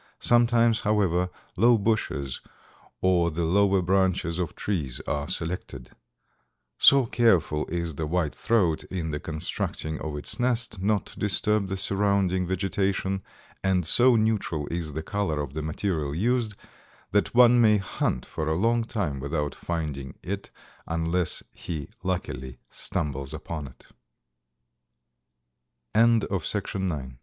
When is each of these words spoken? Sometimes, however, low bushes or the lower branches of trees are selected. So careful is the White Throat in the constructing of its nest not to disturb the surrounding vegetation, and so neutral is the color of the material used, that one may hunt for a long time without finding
Sometimes, 0.19 0.79
however, 0.79 1.29
low 1.55 1.77
bushes 1.77 2.41
or 3.01 3.29
the 3.29 3.43
lower 3.45 3.83
branches 3.83 4.39
of 4.39 4.55
trees 4.55 4.99
are 5.01 5.29
selected. 5.29 5.91
So 6.79 7.05
careful 7.05 7.67
is 7.67 7.93
the 7.93 8.07
White 8.07 8.33
Throat 8.33 8.83
in 8.85 9.11
the 9.11 9.19
constructing 9.19 9.99
of 9.99 10.17
its 10.17 10.39
nest 10.39 10.81
not 10.81 11.05
to 11.05 11.19
disturb 11.19 11.67
the 11.67 11.77
surrounding 11.77 12.47
vegetation, 12.47 13.21
and 13.63 13.85
so 13.85 14.15
neutral 14.15 14.65
is 14.71 14.93
the 14.93 15.03
color 15.03 15.39
of 15.39 15.53
the 15.53 15.61
material 15.61 16.15
used, 16.15 16.55
that 17.11 17.35
one 17.35 17.61
may 17.61 17.77
hunt 17.77 18.25
for 18.25 18.47
a 18.47 18.55
long 18.57 18.83
time 18.83 19.19
without 19.19 19.53
finding 19.53 20.15